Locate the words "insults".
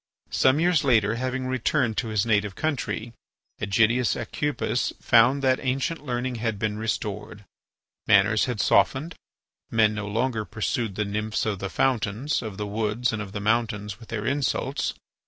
14.25-14.95